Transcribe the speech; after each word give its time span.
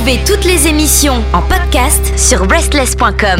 Retrouvez 0.00 0.24
toutes 0.24 0.46
les 0.46 0.66
émissions 0.66 1.22
en 1.34 1.42
podcast 1.42 2.18
sur 2.18 2.48
restless.com. 2.48 3.38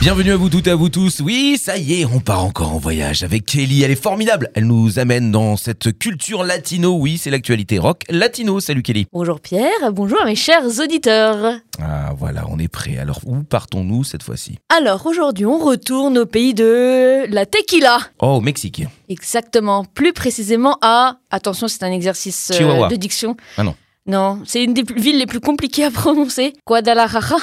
Bienvenue 0.00 0.32
à 0.32 0.36
vous 0.36 0.48
toutes 0.48 0.66
et 0.66 0.70
à 0.70 0.74
vous 0.74 0.88
tous. 0.88 1.20
Oui, 1.20 1.58
ça 1.62 1.76
y 1.76 2.00
est, 2.00 2.04
on 2.06 2.20
part 2.20 2.42
encore 2.42 2.72
en 2.72 2.78
voyage 2.78 3.22
avec 3.22 3.44
Kelly. 3.44 3.82
Elle 3.82 3.90
est 3.90 4.02
formidable. 4.02 4.48
Elle 4.54 4.66
nous 4.66 4.98
amène 4.98 5.30
dans 5.30 5.58
cette 5.58 5.98
culture 5.98 6.42
latino. 6.42 6.96
Oui, 6.98 7.18
c'est 7.18 7.28
l'actualité 7.28 7.78
rock 7.78 8.04
latino. 8.08 8.60
Salut 8.60 8.80
Kelly. 8.82 9.08
Bonjour 9.12 9.40
Pierre, 9.40 9.92
bonjour 9.92 10.22
à 10.22 10.24
mes 10.24 10.36
chers 10.36 10.64
auditeurs. 10.80 11.56
Ah 11.82 12.14
voilà, 12.16 12.44
on 12.48 12.58
est 12.58 12.68
prêt. 12.68 12.96
Alors 12.96 13.20
où 13.26 13.42
partons-nous 13.42 14.04
cette 14.04 14.22
fois-ci? 14.22 14.58
Alors 14.74 15.04
aujourd'hui, 15.04 15.44
on 15.44 15.58
retourne 15.58 16.16
au 16.16 16.24
pays 16.24 16.54
de 16.54 17.26
la 17.28 17.44
tequila. 17.44 17.98
Oh, 18.20 18.36
au 18.36 18.40
Mexique. 18.40 18.84
Exactement, 19.10 19.84
plus 19.84 20.14
précisément 20.14 20.78
à 20.80 21.18
attention, 21.30 21.68
c'est 21.68 21.82
un 21.82 21.92
exercice 21.92 22.52
euh, 22.52 22.56
Chihuahua. 22.56 22.88
de 22.88 22.96
diction. 22.96 23.36
Ah 23.58 23.64
non. 23.64 23.74
Non, 24.08 24.40
c'est 24.46 24.64
une 24.64 24.72
des 24.72 24.84
villes 24.96 25.18
les 25.18 25.26
plus 25.26 25.38
compliquées 25.38 25.84
à 25.84 25.90
prononcer. 25.90 26.54
Guadalajara. 26.66 27.36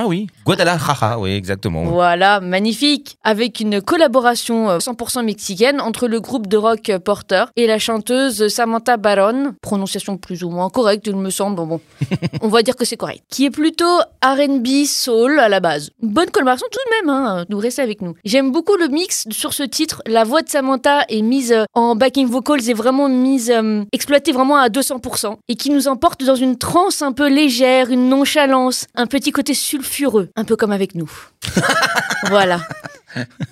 Ah 0.00 0.06
oui, 0.06 0.28
Guadalajara, 0.46 1.18
oui, 1.18 1.32
exactement. 1.32 1.82
Voilà, 1.82 2.38
magnifique. 2.38 3.18
Avec 3.24 3.58
une 3.58 3.82
collaboration 3.82 4.70
euh, 4.70 4.78
100% 4.78 5.24
mexicaine 5.24 5.80
entre 5.80 6.06
le 6.06 6.20
groupe 6.20 6.46
de 6.46 6.56
rock 6.56 6.88
euh, 6.90 7.00
Porter 7.00 7.46
et 7.56 7.66
la 7.66 7.80
chanteuse 7.80 8.46
Samantha 8.46 8.96
Baron. 8.96 9.54
Prononciation 9.60 10.16
plus 10.16 10.44
ou 10.44 10.50
moins 10.50 10.70
correcte, 10.70 11.08
il 11.08 11.16
me 11.16 11.30
semble. 11.30 11.56
Bon, 11.56 11.80
on 12.42 12.46
va 12.46 12.62
dire 12.62 12.76
que 12.76 12.84
c'est 12.84 12.96
correct. 12.96 13.24
Qui 13.28 13.46
est 13.46 13.50
plutôt 13.50 13.98
R&B 14.22 14.84
soul 14.86 15.40
à 15.40 15.48
la 15.48 15.58
base. 15.58 15.90
Bonne 16.00 16.30
collaboration 16.30 16.68
tout 16.70 16.78
de 16.78 17.06
même, 17.06 17.12
hein. 17.12 17.44
Nous 17.48 17.58
restez 17.58 17.82
avec 17.82 18.00
nous. 18.00 18.14
J'aime 18.24 18.52
beaucoup 18.52 18.76
le 18.76 18.86
mix 18.86 19.26
sur 19.32 19.52
ce 19.52 19.64
titre. 19.64 20.00
La 20.06 20.22
voix 20.22 20.42
de 20.42 20.48
Samantha 20.48 21.06
est 21.08 21.22
mise 21.22 21.50
euh, 21.50 21.64
en 21.74 21.96
backing 21.96 22.28
vocals 22.28 22.70
et 22.70 22.74
vraiment 22.74 23.08
mise, 23.08 23.50
euh, 23.50 23.82
exploitée 23.90 24.30
vraiment 24.30 24.58
à 24.58 24.68
200%. 24.68 25.34
Et 25.48 25.56
qui 25.56 25.70
nous 25.70 25.88
emporte 25.88 26.22
dans 26.22 26.36
une 26.36 26.56
transe 26.56 27.02
un 27.02 27.10
peu 27.10 27.28
légère, 27.28 27.90
une 27.90 28.08
nonchalance, 28.08 28.86
un 28.94 29.08
petit 29.08 29.32
côté 29.32 29.54
sulfureux, 29.54 29.87
un 30.36 30.44
peu 30.44 30.56
comme 30.56 30.72
avec 30.72 30.94
nous. 30.94 31.10
voilà. 32.28 32.60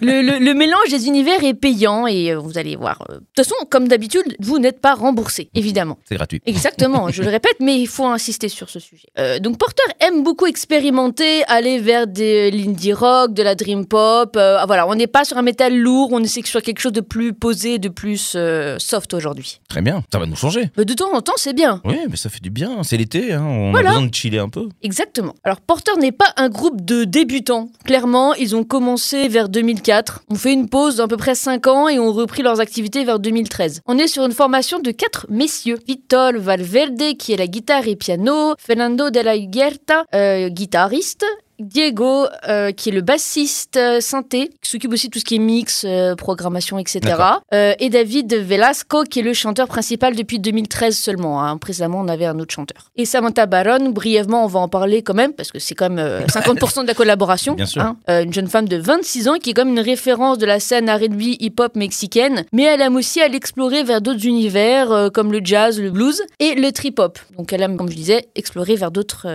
Le, 0.01 0.23
le- 0.23 0.39
le 0.39 0.55
mélange 0.55 0.89
des 0.91 1.07
univers 1.07 1.43
est 1.45 1.55
payant 1.55 2.07
et 2.07 2.33
euh, 2.33 2.39
vous 2.39 2.59
allez 2.59 2.77
voir. 2.77 3.03
euh, 3.11 3.15
De 3.15 3.19
toute 3.35 3.45
façon, 3.47 3.55
comme 3.71 3.89
d'habitude, 3.89 4.37
vous 4.41 4.59
n'êtes 4.59 4.81
pas 4.81 4.95
remboursé, 4.95 5.49
évidemment. 5.55 5.99
C'est 6.09 6.15
gratuit. 6.17 6.41
Exactement, 6.47 7.09
je 7.11 7.23
le 7.23 7.31
répète, 7.31 7.57
mais 7.61 7.79
il 7.81 7.87
faut 7.87 8.07
insister 8.07 8.49
sur 8.49 8.69
ce 8.69 8.79
sujet. 8.81 9.09
Euh, 9.19 9.39
donc 9.39 9.59
Porter 9.59 9.83
aime 10.01 10.23
beaucoup 10.23 10.47
expérimenter, 10.47 11.43
aller 11.45 11.79
vers 11.79 12.07
de 12.07 12.51
l'indie 12.51 12.93
rock, 12.93 13.33
de 13.33 13.43
la 13.43 13.55
dream 13.55 13.87
pop. 13.87 14.37
euh, 14.37 14.59
ah, 14.61 14.67
voilà, 14.67 14.87
on 14.89 14.95
n'est 14.95 15.07
pas 15.07 15.25
sur 15.25 15.39
un 15.39 15.43
métal 15.43 15.77
lourd, 15.77 16.11
on 16.13 16.23
est 16.23 16.27
sur 16.47 16.61
quelque 16.63 16.81
chose 16.81 16.93
de 16.93 17.01
plus 17.01 17.33
posé, 17.33 17.79
de 17.79 17.89
plus 17.89 18.35
euh, 18.37 18.77
soft 18.79 19.15
aujourd'hui. 19.15 19.61
Très 19.69 19.81
bien, 19.83 20.03
ça 20.13 20.19
va 20.19 20.27
nous 20.27 20.37
changer. 20.37 20.71
Mais 20.77 20.85
de 20.85 20.93
temps 20.95 21.13
en 21.15 21.23
temps, 21.23 21.33
c'est 21.37 21.55
bien. 21.55 21.81
Oui, 21.85 21.99
mais 22.11 22.17
ça 22.17 22.29
fait 22.29 22.43
du 22.43 22.51
bien. 22.51 22.83
C'est 22.83 22.97
l'été, 22.97 23.33
hein. 23.33 23.43
on 23.45 23.71
Voilà. 23.71 23.91
a 23.91 23.93
besoin 23.95 24.07
de 24.09 24.15
chiller 24.15 24.39
un 24.39 24.49
peu. 24.49 24.69
Exactement. 24.83 25.35
Alors 25.45 25.61
Porter 25.61 25.93
n'est 25.99 26.13
pas 26.13 26.33
un 26.37 26.49
groupe 26.49 26.85
de 26.85 27.05
débutants. 27.05 27.71
Clairement, 27.85 28.35
ils 28.35 28.55
ont 28.55 28.65
commencé 28.65 29.29
vers 29.29 29.46
2004. 29.49 30.23
On 30.31 30.35
fait 30.35 30.53
une 30.53 30.69
pause 30.69 30.97
d'à 30.97 31.09
peu 31.09 31.17
près 31.17 31.35
5 31.35 31.67
ans 31.67 31.89
et 31.89 31.99
ont 31.99 32.13
repris 32.13 32.43
leurs 32.43 32.61
activités 32.61 33.05
vers 33.05 33.19
2013. 33.19 33.83
On 33.87 33.99
est 33.99 34.09
sur 34.09 34.25
une 34.25 34.33
formation 34.33 34.79
de 34.79 34.91
quatre 34.91 35.27
messieurs. 35.29 35.79
Vitor 35.87 36.33
Valverde 36.35 37.17
qui 37.19 37.33
est 37.33 37.37
la 37.37 37.47
guitare 37.47 37.87
et 37.89 37.97
piano, 37.97 38.55
Fernando 38.59 39.11
de 39.11 39.21
la 39.21 39.37
Huerta, 39.37 40.05
euh, 40.15 40.49
guitariste, 40.49 41.25
Diego, 41.59 42.27
euh, 42.49 42.73
qui 42.73 42.91
est 42.91 42.93
le 42.93 43.01
bassiste 43.01 43.77
euh, 43.77 44.01
synthé, 44.01 44.51
qui 44.63 44.71
s'occupe 44.71 44.93
aussi 44.93 45.09
de 45.09 45.13
tout 45.13 45.19
ce 45.19 45.25
qui 45.25 45.37
est 45.37 45.41
mix, 45.41 45.85
euh, 45.87 46.15
programmation, 46.15 46.79
etc. 46.79 47.01
Et 47.79 47.89
David 47.91 48.35
Velasco, 48.35 49.05
qui 49.05 49.21
est 49.21 49.23
le 49.23 49.33
chanteur 49.33 49.67
principal 49.69 50.15
depuis 50.15 50.39
2013 50.39 50.97
seulement. 50.97 51.43
hein. 51.45 51.57
Précédemment, 51.57 52.01
on 52.01 52.09
avait 52.09 52.27
un 52.27 52.39
autre 52.39 52.53
chanteur. 52.55 52.91
Et 52.97 53.05
Samantha 53.05 53.47
Baron, 53.47 53.91
brièvement, 53.91 54.45
on 54.45 54.49
va 54.49 54.61
en 54.61 54.69
parler 54.69 55.03
quand 55.03 55.15
même, 55.15 55.33
parce 55.33 55.51
que 55.51 55.59
c'est 55.59 55.75
quand 55.75 55.89
même 55.91 55.99
euh, 55.99 56.27
50% 56.27 56.83
de 56.83 56.87
la 56.87 56.95
collaboration. 56.95 57.55
Bien 57.55 57.67
sûr. 57.67 57.83
hein. 57.83 57.97
Une 58.23 58.33
jeune 58.33 58.49
femme 58.49 58.69
de 58.69 58.77
26 58.77 59.29
ans 59.29 59.35
qui 59.41 59.51
est 59.51 59.55
comme 59.55 59.69
une 59.69 59.81
référence 59.81 60.39
de 60.39 60.47
la 60.47 60.61
scène 60.61 60.91
R&B 60.91 61.23
hip-hop 61.41 61.77
mexicaine, 61.77 62.45
mais 62.53 62.65
elle 62.65 62.81
aime 62.83 62.97
aussi 62.97 63.21
à 63.21 63.29
l'explorer 63.29 63.83
vers 63.85 64.01
d'autres 64.01 64.27
univers, 64.27 65.11
comme 65.13 65.33
le 65.33 65.41
jazz, 65.43 65.81
le 65.81 65.91
blues 65.91 66.23
et 66.39 66.55
le 66.55 66.71
trip-hop. 66.73 67.19
Donc 67.37 67.53
elle 67.53 67.63
aime, 67.63 67.77
comme 67.77 67.89
je 67.91 67.97
disais, 67.97 68.29
explorer 68.35 68.77
vers 68.77 68.91
d'autres 68.91 69.27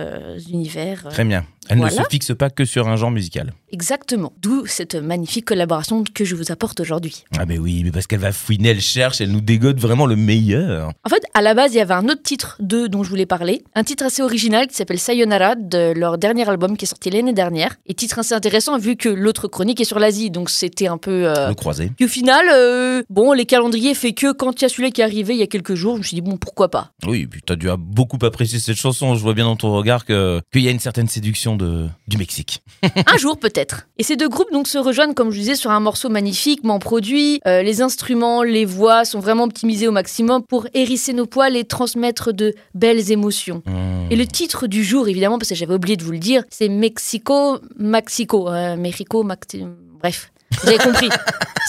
univers. 0.50 1.06
Très 1.10 1.24
bien. 1.24 1.44
Elle 1.72 1.78
ne 1.78 1.88
se 1.90 2.02
fixe 2.10 2.32
pas 2.36 2.50
que 2.50 2.64
sur 2.64 2.88
un 2.88 2.96
genre 2.96 3.10
musical. 3.10 3.52
Exactement. 3.70 4.32
D'où 4.40 4.66
cette 4.66 4.94
magnifique 4.94 5.46
collaboration 5.46 6.04
que 6.14 6.24
je 6.24 6.34
vous 6.36 6.52
apporte 6.52 6.80
aujourd'hui. 6.80 7.24
Ah 7.38 7.46
mais 7.46 7.58
oui, 7.58 7.82
mais 7.84 7.90
parce 7.90 8.06
qu'elle 8.06 8.20
va 8.20 8.32
fouiner, 8.32 8.70
elle 8.70 8.80
cherche, 8.80 9.20
elle 9.20 9.30
nous 9.30 9.40
dégote 9.40 9.78
vraiment 9.78 10.06
le 10.06 10.16
meilleur. 10.16 10.90
En 11.04 11.08
fait, 11.08 11.22
à 11.34 11.40
la 11.42 11.54
base, 11.54 11.72
il 11.74 11.78
y 11.78 11.80
avait 11.80 11.94
un 11.94 12.04
autre 12.08 12.22
titre 12.22 12.56
d'eux 12.60 12.88
dont 12.88 13.02
je 13.02 13.08
voulais 13.08 13.26
parler. 13.26 13.62
Un 13.74 13.84
titre 13.84 14.04
assez 14.04 14.22
original 14.22 14.66
qui 14.66 14.74
s'appelle 14.74 14.98
Sayonara 14.98 15.54
de 15.54 15.92
leur 15.96 16.18
dernier 16.18 16.48
album 16.48 16.76
qui 16.76 16.84
est 16.84 16.88
sorti 16.88 17.10
l'année 17.10 17.32
dernière. 17.32 17.76
Et 17.86 17.94
titre 17.94 18.18
assez 18.18 18.34
intéressant 18.34 18.78
vu 18.78 18.96
que 18.96 19.08
l'autre 19.08 19.48
chronique 19.48 19.80
est 19.80 19.84
sur 19.84 19.98
l'Asie. 19.98 20.30
Donc 20.30 20.50
c'était 20.50 20.86
un 20.88 20.98
peu... 20.98 21.26
euh, 21.28 21.48
Le 21.48 21.54
croisé. 21.54 21.90
Puis 21.96 22.04
au 22.04 22.08
final, 22.08 22.44
euh, 22.52 23.02
bon, 23.08 23.32
les 23.32 23.46
calendriers 23.46 23.94
fait 23.94 24.12
que 24.12 24.32
quand 24.32 24.60
il 24.60 24.62
y 24.62 24.66
a 24.66 24.68
celui 24.68 24.92
qui 24.92 25.00
est 25.00 25.04
arrivé 25.04 25.34
il 25.34 25.40
y 25.40 25.42
a 25.42 25.46
quelques 25.46 25.74
jours, 25.74 25.94
je 25.94 25.98
me 25.98 26.04
suis 26.04 26.14
dit, 26.16 26.20
bon, 26.20 26.36
pourquoi 26.36 26.70
pas? 26.70 26.92
Oui, 27.06 27.26
puis 27.26 27.40
t'as 27.44 27.56
dû 27.56 27.68
beaucoup 27.78 28.18
apprécier 28.22 28.58
cette 28.58 28.76
chanson. 28.76 29.14
Je 29.14 29.20
vois 29.22 29.34
bien 29.34 29.44
dans 29.44 29.56
ton 29.56 29.72
regard 29.72 30.04
qu'il 30.04 30.42
y 30.54 30.68
a 30.68 30.70
une 30.70 30.80
certaine 30.80 31.08
séduction 31.08 31.56
de 31.56 31.61
du 32.08 32.16
Mexique. 32.18 32.62
Un 33.06 33.16
jour 33.16 33.38
peut-être. 33.38 33.86
Et 33.98 34.02
ces 34.02 34.16
deux 34.16 34.28
groupes 34.28 34.52
donc 34.52 34.68
se 34.68 34.78
rejoignent, 34.78 35.14
comme 35.14 35.30
je 35.30 35.38
disais, 35.38 35.54
sur 35.54 35.70
un 35.70 35.80
morceau 35.80 36.08
magnifiquement 36.08 36.78
produit. 36.78 37.40
Euh, 37.46 37.62
les 37.62 37.82
instruments, 37.82 38.42
les 38.42 38.64
voix 38.64 39.04
sont 39.04 39.20
vraiment 39.20 39.44
optimisés 39.44 39.88
au 39.88 39.92
maximum 39.92 40.42
pour 40.48 40.66
hérisser 40.74 41.12
nos 41.12 41.26
poils 41.26 41.56
et 41.56 41.64
transmettre 41.64 42.32
de 42.32 42.54
belles 42.74 43.10
émotions. 43.10 43.62
Hmm. 43.66 44.10
Et 44.10 44.16
le 44.16 44.26
titre 44.26 44.66
du 44.66 44.84
jour, 44.84 45.08
évidemment, 45.08 45.38
parce 45.38 45.48
que 45.48 45.54
j'avais 45.54 45.74
oublié 45.74 45.96
de 45.96 46.04
vous 46.04 46.12
le 46.12 46.18
dire, 46.18 46.44
c'est 46.50 46.68
Mexico, 46.68 47.58
Mexico, 47.78 48.48
euh, 48.48 48.76
Mexico, 48.76 49.24
Maxi- 49.24 49.66
bref. 50.00 50.30
Vous 50.62 50.68
avez 50.68 50.78
compris. 50.78 51.08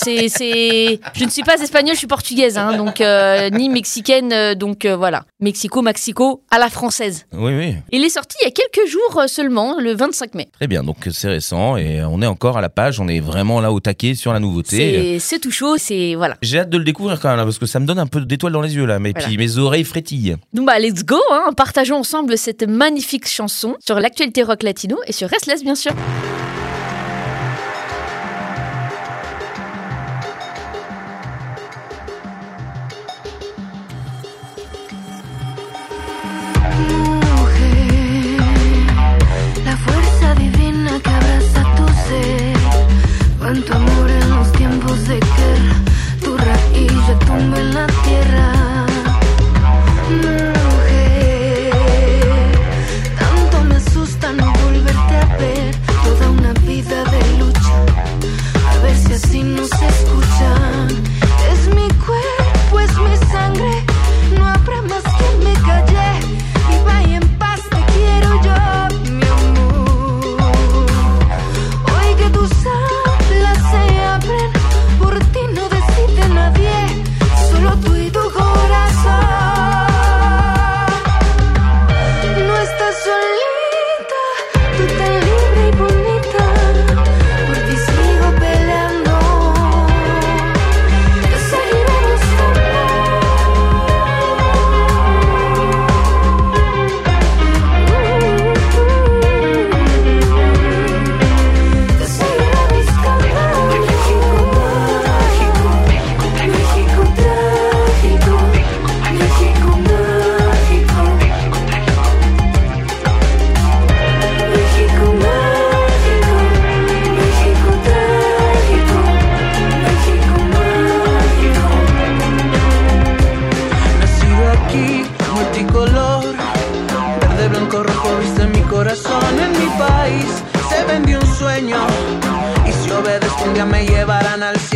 C'est, 0.04 0.28
c'est... 0.28 1.00
Je 1.14 1.24
ne 1.24 1.30
suis 1.30 1.44
pas 1.44 1.56
espagnole, 1.56 1.94
je 1.94 2.00
suis 2.00 2.08
portugaise, 2.08 2.58
hein, 2.58 2.76
donc 2.78 3.00
euh, 3.00 3.50
ni 3.52 3.70
mexicaine, 3.70 4.34
euh, 4.34 4.56
donc 4.56 4.86
euh, 4.86 4.96
voilà. 4.98 5.24
Mexico, 5.40 5.82
Mexico, 5.82 6.42
à 6.50 6.58
la 6.58 6.70
française. 6.70 7.26
Oui, 7.32 7.54
oui. 7.56 7.76
Il 7.92 8.04
est 8.04 8.10
sorti 8.10 8.36
il 8.42 8.46
y 8.46 8.48
a 8.48 8.52
quelques 8.52 8.90
jours 8.90 9.24
seulement, 9.28 9.78
le 9.80 9.94
25 9.94 10.34
mai. 10.34 10.50
Très 10.54 10.68
bien, 10.68 10.84
donc 10.84 10.98
c'est 11.12 11.30
récent 11.30 11.78
et 11.78 12.04
on 12.04 12.22
est 12.22 12.28
encore 12.28 12.58
à 12.58 12.62
la 12.62 12.70
page, 12.70 13.00
on 13.00 13.08
est 13.08 13.20
vraiment 13.20 13.62
là 13.62 13.72
au 13.72 13.80
taquet 13.80 14.16
sur 14.16 14.34
la 14.34 14.40
nouveauté. 14.40 15.20
C'est, 15.20 15.20
c'est 15.20 15.40
tout 15.40 15.52
chaud, 15.52 15.78
c'est 15.78 16.16
voilà. 16.16 16.38
J'ai 16.42 16.60
hâte 16.60 16.70
de 16.70 16.78
le 16.78 16.84
découvrir 16.84 17.20
quand 17.20 17.30
même 17.30 17.38
là, 17.38 17.44
parce 17.44 17.60
que 17.60 17.68
ça 17.68 17.80
me 17.80 17.86
donne 17.86 18.00
un 18.00 18.08
peu 18.08 18.20
d'étoiles 18.22 18.54
dans 18.54 18.62
les 18.62 18.76
yeux 18.76 18.86
là, 18.86 18.98
mais 19.00 19.12
Voilà. 19.12 19.28
puis 19.28 19.38
mes 19.38 19.58
oreilles 19.60 19.84
frétillent. 19.86 20.36
Donc 20.54 20.66
bah 20.66 20.80
let's 20.80 21.06
go, 21.06 21.20
hein, 21.32 21.52
partageons 21.56 21.98
ensemble 21.98 22.38
cette 22.38 22.64
magnifique 22.68 23.28
chanson 23.28 23.76
sur 23.80 24.00
l'actualité 24.00 24.42
rock 24.44 24.64
latino 24.64 24.98
et 25.06 25.12
sur 25.14 25.30
Restless 25.30 25.64
bien 25.64 25.76
sûr. 25.76 25.92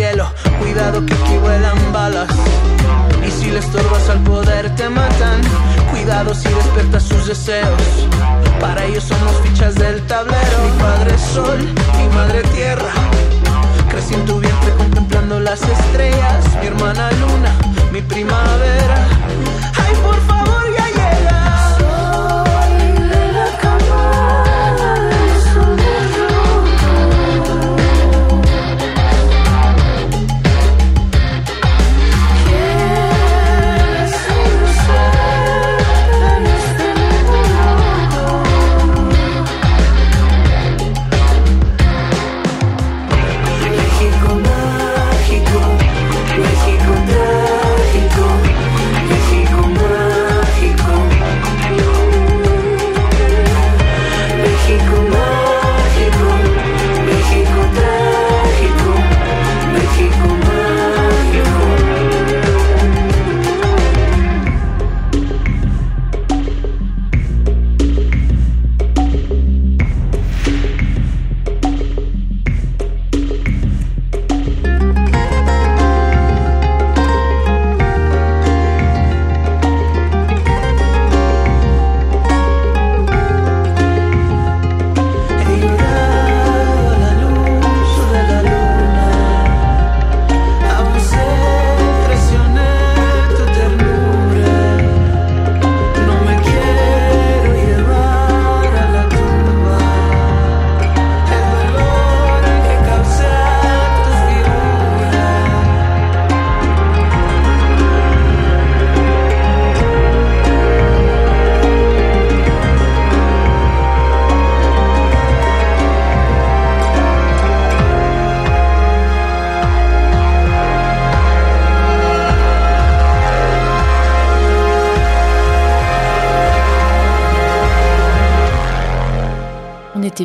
Cuidado 0.07 1.05
que 1.05 1.13
aquí 1.13 1.37
vuelan 1.37 1.91
balas. 1.91 2.29
Y 3.27 3.29
si 3.29 3.51
le 3.51 3.59
estorbas 3.59 4.09
al 4.09 4.19
poder 4.23 4.73
te 4.75 4.87
matan. 4.87 5.41
Cuidado 5.91 6.33
si 6.33 6.47
despiertas 6.47 7.03
sus 7.03 7.27
deseos. 7.27 8.07
Para 8.61 8.85
ellos 8.85 9.03
somos 9.03 9.35
fichas 9.43 9.75
del 9.75 10.01
tablero. 10.07 10.57
Mi 10.63 10.79
padre 10.79 11.17
sol, 11.17 11.59
mi 11.59 12.15
madre 12.15 12.41
tierra. 12.55 12.89
Crecí 13.89 14.13
en 14.13 14.25
tu 14.25 14.39
vientre 14.39 14.71
contemplando 14.77 15.41
las 15.41 15.61
estrellas. 15.61 16.45
Mi 16.61 16.67
hermana 16.67 17.11
luna, 17.11 17.51
mi 17.91 18.01
primavera. 18.01 19.06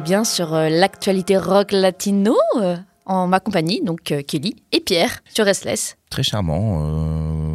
Bien 0.00 0.24
sur 0.24 0.54
euh, 0.54 0.68
l'actualité 0.68 1.36
rock 1.36 1.70
latino 1.72 2.34
euh, 2.60 2.76
en 3.06 3.26
ma 3.26 3.40
compagnie, 3.40 3.82
donc 3.84 4.10
euh, 4.12 4.22
Kelly 4.22 4.56
et 4.72 4.80
Pierre 4.80 5.20
sur 5.32 5.44
Restless. 5.44 5.96
Très 6.10 6.22
charmant 6.22 6.80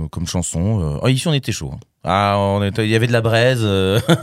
euh, 0.03 0.07
comme 0.09 0.27
chanson. 0.27 0.99
Oh, 1.01 1.07
ici, 1.07 1.27
on 1.27 1.33
était 1.33 1.51
chaud. 1.51 1.71
hein. 1.73 1.79
Ah, 2.03 2.35
on 2.37 2.63
était- 2.63 2.85
il 2.85 2.89
y 2.89 2.95
avait 2.95 3.07
de 3.07 3.11
la 3.13 3.21
braise. 3.21 3.61
euh, 3.63 3.99
Bah 4.07 4.17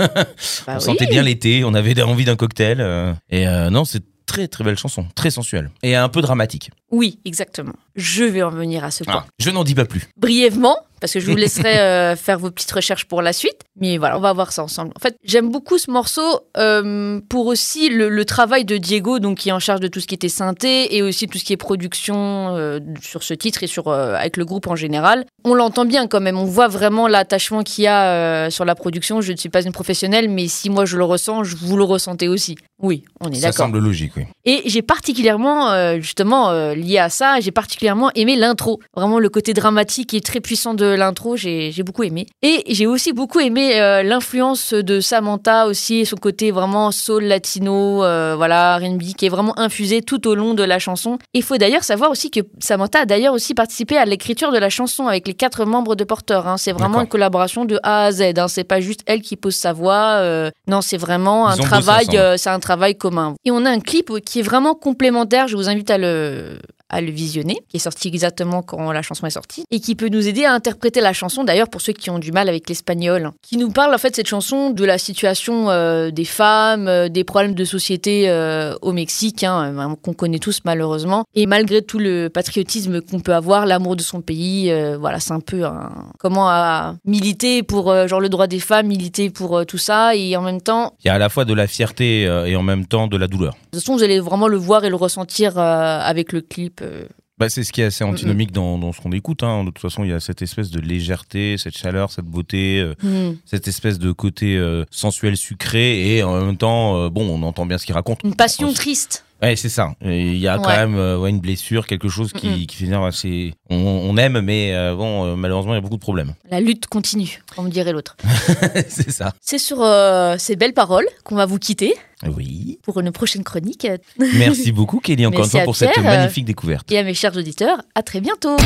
on 0.69 0.75
oui. 0.77 0.81
sentait 0.81 1.07
bien 1.07 1.23
l'été. 1.23 1.65
On 1.65 1.75
avait 1.75 2.01
envie 2.03 2.25
d'un 2.25 2.37
cocktail. 2.37 2.81
euh. 2.81 3.13
Et 3.31 3.45
non, 3.71 3.85
c'est 3.85 4.03
très 4.27 4.49
très 4.49 4.65
belle 4.65 4.79
chanson, 4.79 5.07
très 5.15 5.31
sensuelle 5.31 5.71
et 5.83 5.95
un 5.97 6.09
peu 6.09 6.23
dramatique. 6.23 6.71
Oui, 6.95 7.19
exactement. 7.25 7.73
Je 7.97 8.23
vais 8.23 8.43
en 8.45 8.51
venir 8.51 8.85
à 8.85 8.93
ce 8.93 9.03
point. 9.03 9.25
Ah, 9.27 9.31
je 9.41 9.51
n'en 9.51 9.65
dis 9.65 9.75
pas 9.75 9.85
plus. 9.85 10.09
Brièvement, 10.17 10.79
parce 11.01 11.13
que 11.13 11.19
je 11.19 11.29
vous 11.29 11.37
laisserai 11.45 11.79
euh, 11.79 12.15
faire 12.17 12.39
vos 12.39 12.53
petites 12.53 12.71
recherches 12.71 13.05
pour 13.07 13.21
la 13.21 13.33
suite. 13.33 13.63
Mais 13.81 13.99
voilà, 13.99 14.17
on 14.17 14.21
va 14.21 14.33
voir 14.33 14.53
ça 14.53 14.63
ensemble. 14.63 14.93
En 14.97 15.01
fait, 15.01 15.17
j'aime 15.25 15.51
beaucoup 15.51 15.77
ce 15.77 15.91
morceau 15.91 16.23
euh, 16.57 17.21
pour 17.29 17.47
aussi 17.47 17.89
le, 17.89 18.09
le 18.09 18.25
travail 18.25 18.65
de 18.65 18.77
Diego, 18.77 19.19
donc 19.19 19.39
qui 19.39 19.49
est 19.49 19.53
en 19.53 19.59
charge 19.59 19.81
de 19.81 19.89
tout 19.89 19.99
ce 19.99 20.07
qui 20.07 20.15
était 20.15 20.29
synthé 20.29 20.95
et 20.97 21.03
aussi 21.03 21.27
tout 21.27 21.39
ce 21.39 21.45
qui 21.45 21.53
est 21.53 21.57
production 21.57 22.55
euh, 22.57 22.79
sur 23.03 23.25
ce 23.25 23.35
titre 23.35 23.65
et 23.65 23.67
sur 23.67 23.89
avec 23.89 24.37
le 24.37 24.45
groupe 24.45 24.69
en 24.69 24.77
général. 24.77 25.27
On 25.45 25.55
l'entend 25.55 25.85
bien 25.85 26.07
quand 26.07 26.21
même. 26.21 26.39
On 26.39 26.45
voit 26.45 26.69
vraiment 26.69 27.09
l'attachement 27.09 27.65
qu'il 27.65 27.85
y 27.85 27.89
a 27.89 28.51
sur 28.51 28.65
la 28.65 28.77
production. 28.77 29.21
Je 29.21 29.33
ne 29.33 29.37
suis 29.37 29.49
pas 29.49 29.63
une 29.63 29.73
professionnelle, 29.73 30.29
mais 30.31 30.47
si 30.47 30.71
moi 30.71 30.85
je 30.85 30.97
le 30.97 31.05
ressens, 31.05 31.43
je 31.43 31.57
vous 31.57 31.77
le 31.77 31.85
ressentez 31.85 32.29
aussi. 32.29 32.57
Oui, 32.81 33.05
on 33.21 33.31
est 33.31 33.37
Ça 33.37 33.49
d'accord. 33.49 33.67
semble 33.67 33.79
logique, 33.79 34.13
oui. 34.17 34.25
Et 34.45 34.63
j'ai 34.67 34.83
particulièrement, 34.83 35.97
justement, 36.01 36.73
lié 36.85 36.99
à 36.99 37.09
ça, 37.09 37.41
j'ai 37.41 37.51
particulièrement 37.51 38.11
aimé 38.15 38.37
l'intro. 38.37 38.81
Vraiment, 38.97 39.19
le 39.19 39.29
côté 39.29 39.53
dramatique 39.55 40.15
et 40.15 40.21
très 40.21 40.41
puissant 40.41 40.75
de 40.75 40.87
l'intro, 40.87 41.37
j'ai 41.37 41.73
beaucoup 41.85 42.03
aimé. 42.05 42.27
Et 42.43 42.63
j'ai 42.69 42.87
aussi 42.87 43.13
beaucoup 43.13 43.41
aimé 43.41 43.81
euh, 43.81 44.03
l'influence 44.03 44.73
de 44.73 45.01
Samantha 45.01 45.67
aussi, 45.67 46.07
son 46.07 46.17
côté 46.17 46.51
vraiment 46.51 46.91
soul 46.93 47.25
latino, 47.25 48.05
euh, 48.05 48.35
voilà, 48.37 48.77
R&B, 48.79 49.15
qui 49.17 49.27
est 49.27 49.29
vraiment 49.29 49.59
infusé 49.59 50.03
tout 50.03 50.27
au 50.29 50.35
long 50.35 50.55
de 50.55 50.63
la 50.63 50.79
chanson. 50.79 51.19
Il 51.33 51.43
faut 51.43 51.57
d'ailleurs 51.57 51.85
savoir 51.85 52.11
aussi 52.11 52.31
que 52.31 52.41
Samantha 52.61 53.01
a 53.01 53.05
d'ailleurs 53.07 53.35
aussi 53.35 53.55
participé 53.55 53.97
à 53.97 54.05
l'écriture 54.05 54.53
de 54.53 54.59
la 54.59 54.71
chanson 54.71 55.07
avec 55.09 55.27
les 55.27 55.35
quatre 55.35 55.65
membres 55.65 55.95
de 55.97 56.05
Porter. 56.05 56.41
hein. 56.47 56.57
C'est 56.57 56.73
vraiment 56.73 57.01
une 57.01 57.09
collaboration 57.09 57.65
de 57.65 57.79
A 57.83 58.05
à 58.05 58.13
Z. 58.13 58.23
Hein. 58.37 58.49
C'est 58.49 58.65
pas 58.65 58.81
juste 58.81 59.01
elle 59.07 59.23
qui 59.23 59.37
pose 59.37 59.55
sa 59.57 59.73
voix. 59.73 60.19
euh, 60.21 60.51
non, 60.69 60.81
c'est 60.81 60.97
vraiment 60.99 61.51
Ils 61.51 61.61
un 61.61 61.65
travail. 61.65 62.07
c'est 62.37 62.51
un 62.51 62.61
travail 62.61 62.97
commun. 62.97 63.35
Et 63.45 63.51
on 63.51 63.65
a 63.65 63.71
un 63.71 63.81
clip 63.81 64.11
qui 64.25 64.41
est 64.41 64.43
vraiment 64.43 64.75
complémentaire. 64.75 65.49
Je 65.49 65.57
vous 65.57 65.69
invite 65.69 65.91
à 65.91 65.99
le 65.99 66.59
à 66.95 67.01
le 67.01 67.11
visionner, 67.11 67.59
qui 67.69 67.79
est 67.79 67.81
sorti 67.81 68.07
exactement 68.07 68.63
quand 68.63 68.93
la 68.93 69.03
chanson 69.03 69.27
est 69.27 69.31
sortie, 69.31 69.65
et 69.73 69.81
qui 69.81 69.97
peut 69.97 70.09
nous 70.09 70.29
aider 70.29 70.45
à 70.45 70.53
interpréter 70.53 71.01
la 71.01 71.13
chanson, 71.13 71.43
d'ailleurs 71.43 71.69
pour 71.69 71.81
ceux 71.81 71.93
qui 71.93 72.09
ont 72.09 72.21
du 72.21 72.31
mal 72.31 72.49
avec 72.49 72.69
l'espagnol, 72.69 73.33
qui 73.43 73.57
nous 73.57 73.71
parle 73.71 73.93
en 73.93 73.99
fait 73.99 74.15
cette 74.15 74.29
chanson 74.29 74.71
de 74.71 74.85
la 74.85 74.97
situation 74.97 75.71
euh, 75.71 76.13
des 76.13 76.25
femmes, 76.25 76.87
euh, 76.87 77.09
des 77.09 77.25
problèmes 77.25 77.55
de 77.55 77.65
société 77.65 78.31
euh, 78.31 78.75
au 78.81 78.93
Mexique, 78.93 79.43
hein, 79.43 79.97
qu'on 80.03 80.13
connaît 80.13 80.39
tous 80.39 80.61
malheureusement, 80.65 81.25
et 81.35 81.47
malgré 81.47 81.83
tout 81.83 81.99
le 81.99 82.29
patriotisme 82.29 83.01
qu'on 83.01 83.19
peut 83.19 83.35
avoir, 83.35 83.67
l'amour 83.67 83.97
de 83.97 84.03
son 84.03 84.21
pays, 84.21 84.73
voilà, 85.01 85.19
c'est 85.19 85.33
un 85.33 85.41
peu 85.41 85.65
un, 85.65 85.91
comment 86.21 86.49
à 86.49 86.95
militer 87.05 87.65
pour 87.65 87.93
genre 88.07 88.21
le 88.21 88.29
droit 88.29 88.47
des 88.47 88.61
femmes, 88.61 88.87
militer 88.87 89.31
pour 89.31 89.67
tout 89.67 89.79
ça, 89.79 90.15
et 90.15 90.37
en 90.37 90.43
même 90.43 90.61
temps, 90.61 90.95
Il 91.05 91.09
y 91.09 91.11
a 91.11 91.15
à 91.15 91.19
la 91.19 91.29
fois 91.29 91.45
de 91.45 91.55
la 91.55 91.67
fierté 91.67 92.23
et 92.23 92.55
en 92.55 92.63
même 92.63 92.87
temps 92.87 93.09
de 93.09 93.17
la 93.17 93.27
douleur. 93.27 93.55
de 93.55 93.59
toute 93.73 93.81
façon, 93.81 93.97
vous 93.97 94.05
allez 94.05 94.21
vraiment 94.21 94.47
le 94.47 94.57
voir 94.57 94.85
et 94.85 94.91
le 94.91 94.97
ressentir 94.97 95.59
avec 95.59 96.33
le 96.33 96.41
clip. 96.41 96.84
Euh. 96.85 97.05
Bah, 97.37 97.49
c'est 97.49 97.65
ce 97.65 97.73
qui 97.73 97.81
est 97.81 97.85
assez 97.87 98.05
antinomique 98.05 98.53
dans, 98.53 98.79
dans 98.79 98.93
ce 98.93 99.01
qu'on 99.01 99.11
écoute. 99.11 99.43
hein. 99.43 99.65
De 99.65 99.71
toute 99.71 99.81
façon, 99.81 100.05
il 100.05 100.11
y 100.11 100.13
a 100.13 100.21
cette 100.21 100.41
espèce 100.41 100.71
de 100.71 100.79
légèreté, 100.79 101.57
cette 101.59 101.77
chaleur, 101.77 102.13
cette 102.13 102.27
beauté, 102.27 102.79
euh, 102.81 102.95
Hmm. 103.03 103.35
cette 103.45 103.67
espèce 103.67 103.99
de 103.99 104.13
côté 104.13 104.57
euh, 104.57 104.85
sensuel 104.93 105.37
sucré 105.37 106.15
et 106.17 106.23
en 106.23 106.41
même 106.45 106.57
temps, 106.57 106.97
euh, 106.97 107.09
bon, 107.11 107.29
on 107.29 107.43
entend 107.43 107.67
bien 107.67 107.77
ce 107.77 107.87
qu'il 107.87 107.95
raconte. 107.95 108.21
Une 108.23 108.37
passion 108.37 108.69
On- 108.69 108.73
triste. 108.73 109.25
Ouais, 109.45 109.57
c'est 109.57 109.69
ça. 109.69 109.93
Il 110.03 110.37
y 110.39 110.49
a 110.49 110.57
quand 110.59 110.69
Ouais. 110.69 110.77
même 110.79 110.97
euh, 110.97 111.19
ouais, 111.19 111.31
une 111.31 111.41
blessure, 111.41 111.87
quelque 111.87 112.09
chose 112.09 112.33
qui, 112.33 112.67
qui 112.67 112.77
fait 112.77 112.87
dire, 112.87 113.01
ouais, 113.03 113.53
on, 113.71 113.77
on 113.77 114.17
aime, 114.17 114.41
mais 114.41 114.73
euh, 114.75 114.95
bon, 114.95 115.25
euh, 115.25 115.37
malheureusement, 115.37 115.73
il 115.75 115.77
y 115.77 115.79
a 115.79 115.81
beaucoup 115.83 115.97
de 115.97 116.01
problèmes. 116.01 116.35
La 116.51 116.61
lutte 116.61 116.87
continue, 116.87 117.43
comme 117.55 117.69
dirait 117.69 117.93
l'autre. 117.93 118.17
c'est 118.89 119.11
ça. 119.11 119.33
C'est 119.41 119.59
sur 119.59 119.83
euh, 119.83 120.37
ces 120.39 120.57
belles 120.57 120.73
paroles 120.73 121.07
qu'on 121.25 121.35
va 121.37 121.45
vous 121.47 121.59
quitter 121.59 121.95
Oui. 122.37 122.79
pour 122.85 122.99
une 123.01 123.13
prochaine 123.13 123.45
chronique. 123.45 123.87
Merci 124.19 124.73
beaucoup, 124.73 124.99
Kelly, 125.01 125.27
encore 125.27 125.45
une 125.45 125.51
fois, 125.51 125.61
pour 125.63 125.77
cette 125.77 125.97
magnifique 125.99 126.47
découverte. 126.47 126.91
Et 126.91 126.99
à 126.99 127.03
mes 127.03 127.15
chers 127.15 127.37
auditeurs, 127.37 127.83
à 127.95 128.03
très 128.03 128.21
bientôt. 128.21 128.57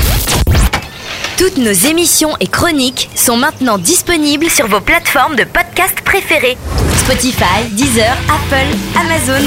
Toutes 1.38 1.56
nos 1.58 1.70
émissions 1.72 2.36
et 2.40 2.46
chroniques 2.48 3.08
sont 3.14 3.36
maintenant 3.36 3.78
disponibles 3.78 4.50
sur 4.50 4.66
vos 4.66 4.80
plateformes 4.80 5.36
de 5.36 5.44
podcast 5.44 6.00
préférées. 6.04 6.56
Spotify, 6.96 7.68
Deezer, 7.72 8.16
Apple, 8.28 8.76
Amazon. 8.98 9.46